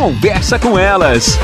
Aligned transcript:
Conversa 0.00 0.58
com 0.58 0.78
elas. 0.78 1.38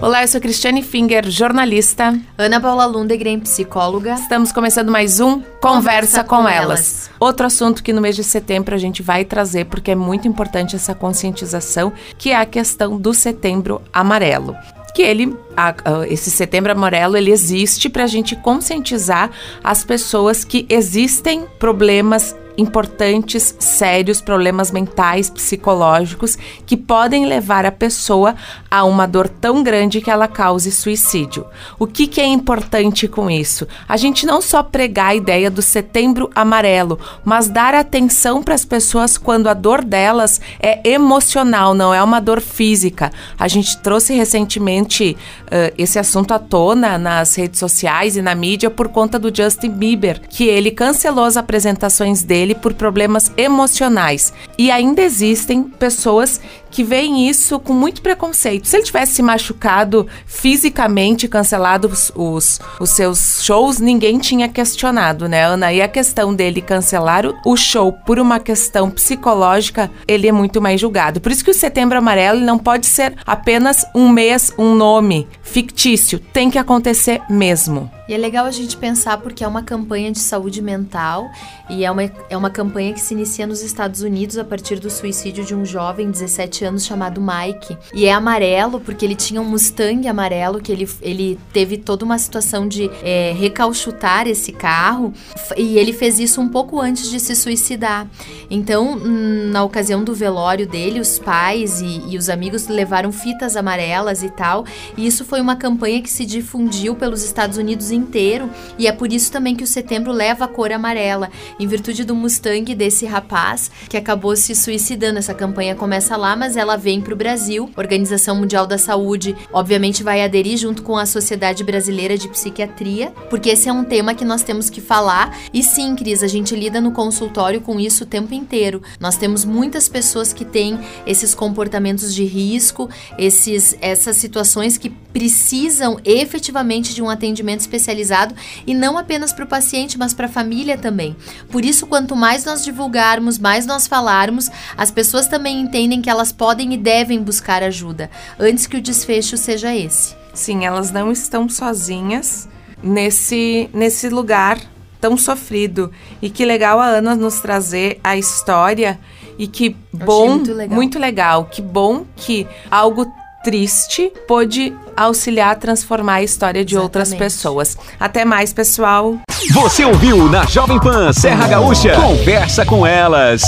Olá, 0.00 0.22
eu 0.22 0.28
sou 0.28 0.40
Cristiane 0.40 0.82
Finger, 0.82 1.28
jornalista. 1.28 2.18
Ana 2.38 2.58
Paula 2.58 2.86
Lundegren, 2.86 3.40
psicóloga. 3.40 4.14
Estamos 4.14 4.52
começando 4.52 4.90
mais 4.90 5.20
um 5.20 5.42
Conversa, 5.60 5.60
Conversa 5.60 6.24
com, 6.24 6.36
com 6.36 6.48
elas. 6.48 6.58
elas. 6.58 7.10
Outro 7.20 7.44
assunto 7.44 7.82
que 7.82 7.92
no 7.92 8.00
mês 8.00 8.16
de 8.16 8.24
setembro 8.24 8.74
a 8.74 8.78
gente 8.78 9.02
vai 9.02 9.22
trazer, 9.22 9.66
porque 9.66 9.90
é 9.90 9.94
muito 9.94 10.26
importante 10.26 10.74
essa 10.74 10.94
conscientização, 10.94 11.92
que 12.16 12.30
é 12.30 12.36
a 12.36 12.46
questão 12.46 12.96
do 12.96 13.12
setembro 13.12 13.82
amarelo 13.92 14.56
que 14.94 15.02
ele, 15.02 15.36
a, 15.56 15.70
a, 15.70 16.06
esse 16.06 16.30
setembro 16.30 16.70
amarelo, 16.70 17.16
ele 17.16 17.32
existe 17.32 17.88
para 17.88 18.04
a 18.04 18.06
gente 18.06 18.36
conscientizar 18.36 19.28
as 19.62 19.82
pessoas 19.82 20.44
que 20.44 20.64
existem 20.68 21.46
problemas 21.58 22.36
importantes, 22.56 23.54
sérios 23.58 24.20
problemas 24.20 24.70
mentais, 24.70 25.30
psicológicos 25.30 26.36
que 26.66 26.76
podem 26.76 27.26
levar 27.26 27.66
a 27.66 27.72
pessoa 27.72 28.34
a 28.70 28.84
uma 28.84 29.06
dor 29.06 29.28
tão 29.28 29.62
grande 29.62 30.00
que 30.00 30.10
ela 30.10 30.28
cause 30.28 30.70
suicídio. 30.70 31.46
O 31.78 31.86
que, 31.86 32.06
que 32.06 32.20
é 32.20 32.26
importante 32.26 33.08
com 33.08 33.30
isso? 33.30 33.66
A 33.88 33.96
gente 33.96 34.26
não 34.26 34.40
só 34.40 34.62
pregar 34.62 35.08
a 35.08 35.14
ideia 35.14 35.50
do 35.50 35.62
setembro 35.62 36.30
amarelo, 36.34 36.98
mas 37.24 37.48
dar 37.48 37.74
atenção 37.74 38.42
para 38.42 38.54
as 38.54 38.64
pessoas 38.64 39.16
quando 39.16 39.48
a 39.48 39.54
dor 39.54 39.84
delas 39.84 40.40
é 40.60 40.88
emocional, 40.88 41.74
não 41.74 41.92
é 41.92 42.02
uma 42.02 42.20
dor 42.20 42.40
física. 42.40 43.12
A 43.38 43.48
gente 43.48 43.78
trouxe 43.78 44.14
recentemente 44.14 45.16
uh, 45.44 45.74
esse 45.78 45.98
assunto 45.98 46.32
à 46.32 46.38
tona 46.38 46.98
nas 46.98 47.34
redes 47.34 47.58
sociais 47.58 48.16
e 48.16 48.22
na 48.22 48.34
mídia 48.34 48.70
por 48.70 48.88
conta 48.88 49.18
do 49.18 49.34
Justin 49.34 49.70
Bieber, 49.70 50.20
que 50.28 50.44
ele 50.44 50.70
cancelou 50.70 51.24
as 51.24 51.36
apresentações 51.36 52.22
dele 52.22 52.43
dele 52.44 52.54
por 52.54 52.74
problemas 52.74 53.32
emocionais. 53.36 54.32
E 54.58 54.70
ainda 54.70 55.02
existem 55.02 55.62
pessoas 55.62 56.40
que 56.70 56.84
veem 56.84 57.28
isso 57.28 57.58
com 57.58 57.72
muito 57.72 58.02
preconceito. 58.02 58.66
Se 58.66 58.76
ele 58.76 58.84
tivesse 58.84 59.14
se 59.14 59.22
machucado 59.22 60.06
fisicamente, 60.26 61.28
cancelado 61.28 61.88
os, 61.88 62.12
os, 62.14 62.60
os, 62.78 62.90
seus 62.90 63.42
shows, 63.42 63.78
ninguém 63.78 64.18
tinha 64.18 64.48
questionado, 64.48 65.28
né, 65.28 65.44
Ana? 65.44 65.72
E 65.72 65.80
a 65.80 65.88
questão 65.88 66.34
dele 66.34 66.60
cancelar 66.60 67.24
o, 67.46 67.56
show 67.56 67.92
por 67.92 68.18
uma 68.18 68.38
questão 68.38 68.90
psicológica, 68.90 69.90
ele 70.06 70.28
é 70.28 70.32
muito 70.32 70.60
mais 70.60 70.80
julgado. 70.80 71.20
Por 71.20 71.32
isso 71.32 71.44
que 71.44 71.50
o 71.50 71.54
Setembro 71.54 71.96
Amarelo 71.96 72.40
não 72.40 72.58
pode 72.58 72.86
ser 72.86 73.14
apenas 73.24 73.86
um 73.94 74.08
mês, 74.08 74.52
um 74.58 74.74
nome 74.74 75.28
fictício. 75.42 76.18
Tem 76.18 76.50
que 76.50 76.58
acontecer 76.58 77.22
mesmo. 77.30 77.93
E 78.08 78.14
é 78.14 78.18
legal 78.18 78.44
a 78.44 78.50
gente 78.50 78.76
pensar 78.76 79.18
porque 79.18 79.42
é 79.42 79.48
uma 79.48 79.62
campanha 79.62 80.12
de 80.12 80.18
saúde 80.18 80.60
mental 80.60 81.30
e 81.70 81.84
é 81.84 81.90
uma, 81.90 82.02
é 82.28 82.36
uma 82.36 82.50
campanha 82.50 82.92
que 82.92 83.00
se 83.00 83.14
inicia 83.14 83.46
nos 83.46 83.62
Estados 83.62 84.02
Unidos 84.02 84.36
a 84.36 84.44
partir 84.44 84.78
do 84.78 84.90
suicídio 84.90 85.44
de 85.44 85.54
um 85.54 85.64
jovem 85.64 86.06
de 86.06 86.12
17 86.12 86.66
anos 86.66 86.84
chamado 86.84 87.20
Mike. 87.20 87.76
E 87.94 88.04
é 88.04 88.12
amarelo 88.12 88.78
porque 88.78 89.04
ele 89.04 89.14
tinha 89.14 89.40
um 89.40 89.44
Mustang 89.44 90.06
amarelo 90.06 90.60
que 90.60 90.70
ele, 90.70 90.88
ele 91.00 91.38
teve 91.52 91.78
toda 91.78 92.04
uma 92.04 92.18
situação 92.18 92.68
de 92.68 92.90
é, 93.02 93.32
recalchutar 93.32 94.26
esse 94.26 94.52
carro 94.52 95.12
e 95.56 95.78
ele 95.78 95.92
fez 95.92 96.18
isso 96.18 96.40
um 96.40 96.48
pouco 96.48 96.80
antes 96.80 97.10
de 97.10 97.18
se 97.18 97.34
suicidar. 97.34 98.06
Então, 98.50 98.96
na 98.96 99.64
ocasião 99.64 100.04
do 100.04 100.14
velório 100.14 100.66
dele, 100.66 101.00
os 101.00 101.18
pais 101.18 101.80
e, 101.80 102.02
e 102.10 102.18
os 102.18 102.28
amigos 102.28 102.68
levaram 102.68 103.10
fitas 103.10 103.56
amarelas 103.56 104.22
e 104.22 104.28
tal. 104.28 104.66
E 104.96 105.06
isso 105.06 105.24
foi 105.24 105.40
uma 105.40 105.56
campanha 105.56 106.02
que 106.02 106.10
se 106.10 106.26
difundiu 106.26 106.94
pelos 106.94 107.24
Estados 107.24 107.56
Unidos 107.56 107.93
inteiro 107.94 108.50
e 108.78 108.86
é 108.86 108.92
por 108.92 109.12
isso 109.12 109.30
também 109.30 109.54
que 109.54 109.64
o 109.64 109.66
setembro 109.66 110.12
leva 110.12 110.44
a 110.44 110.48
cor 110.48 110.72
amarela, 110.72 111.30
em 111.58 111.66
virtude 111.66 112.04
do 112.04 112.14
Mustang 112.14 112.74
desse 112.74 113.06
rapaz 113.06 113.70
que 113.88 113.96
acabou 113.96 114.36
se 114.36 114.54
suicidando. 114.54 115.18
Essa 115.18 115.34
campanha 115.34 115.74
começa 115.74 116.16
lá, 116.16 116.36
mas 116.36 116.56
ela 116.56 116.76
vem 116.76 117.00
para 117.00 117.14
o 117.14 117.16
Brasil. 117.16 117.70
A 117.76 117.80
Organização 117.80 118.36
Mundial 118.36 118.66
da 118.66 118.78
Saúde, 118.78 119.36
obviamente, 119.52 120.02
vai 120.02 120.22
aderir 120.22 120.56
junto 120.56 120.82
com 120.82 120.96
a 120.96 121.06
Sociedade 121.06 121.62
Brasileira 121.62 122.16
de 122.16 122.28
Psiquiatria, 122.28 123.12
porque 123.30 123.50
esse 123.50 123.68
é 123.68 123.72
um 123.72 123.84
tema 123.84 124.14
que 124.14 124.24
nós 124.24 124.42
temos 124.42 124.68
que 124.68 124.80
falar. 124.80 125.36
E 125.52 125.62
sim, 125.62 125.94
Cris, 125.94 126.22
a 126.22 126.28
gente 126.28 126.54
lida 126.54 126.80
no 126.80 126.92
consultório 126.92 127.60
com 127.60 127.78
isso 127.78 128.04
o 128.04 128.06
tempo 128.06 128.34
inteiro. 128.34 128.82
Nós 128.98 129.16
temos 129.16 129.44
muitas 129.44 129.88
pessoas 129.88 130.32
que 130.32 130.44
têm 130.44 130.78
esses 131.06 131.34
comportamentos 131.34 132.14
de 132.14 132.24
risco, 132.24 132.88
esses, 133.18 133.76
essas 133.80 134.16
situações 134.16 134.78
que 134.78 134.90
precisam 134.90 135.98
efetivamente 136.04 136.92
de 136.92 137.00
um 137.00 137.08
atendimento 137.08 137.60
especializado 137.84 138.34
e 138.66 138.74
não 138.74 138.96
apenas 138.96 139.32
para 139.32 139.44
o 139.44 139.48
paciente, 139.48 139.98
mas 139.98 140.14
para 140.14 140.26
a 140.26 140.28
família 140.28 140.78
também. 140.78 141.14
Por 141.50 141.64
isso, 141.64 141.86
quanto 141.86 142.16
mais 142.16 142.44
nós 142.44 142.64
divulgarmos, 142.64 143.38
mais 143.38 143.66
nós 143.66 143.86
falarmos, 143.86 144.50
as 144.76 144.90
pessoas 144.90 145.28
também 145.28 145.60
entendem 145.60 146.00
que 146.00 146.10
elas 146.10 146.32
podem 146.32 146.72
e 146.72 146.76
devem 146.76 147.22
buscar 147.22 147.62
ajuda, 147.62 148.10
antes 148.38 148.66
que 148.66 148.76
o 148.76 148.80
desfecho 148.80 149.36
seja 149.36 149.74
esse. 149.74 150.14
Sim, 150.32 150.64
elas 150.64 150.90
não 150.90 151.12
estão 151.12 151.48
sozinhas 151.48 152.48
nesse, 152.82 153.68
nesse 153.72 154.08
lugar 154.08 154.58
tão 155.00 155.16
sofrido. 155.16 155.92
E 156.20 156.28
que 156.28 156.44
legal 156.44 156.80
a 156.80 156.86
Ana 156.86 157.14
nos 157.14 157.40
trazer 157.40 158.00
a 158.02 158.16
história 158.16 158.98
e 159.38 159.46
que 159.46 159.76
bom, 159.92 160.30
muito 160.30 160.52
legal. 160.52 160.74
muito 160.74 160.98
legal, 160.98 161.44
que 161.44 161.60
bom 161.60 162.04
que 162.16 162.46
algo 162.70 163.12
triste 163.44 164.10
pôde 164.26 164.74
auxiliar 164.96 165.52
a 165.52 165.54
transformar 165.54 166.14
a 166.14 166.22
história 166.22 166.64
de 166.64 166.74
Exatamente. 166.74 166.82
outras 166.82 167.14
pessoas. 167.14 167.76
Até 168.00 168.24
mais, 168.24 168.52
pessoal. 168.52 169.18
Você 169.52 169.84
ouviu 169.84 170.28
na 170.30 170.46
Jovem 170.46 170.80
Pan 170.80 171.12
Serra 171.12 171.46
Gaúcha? 171.46 171.94
Conversa 171.94 172.64
com 172.64 172.86
elas. 172.86 173.42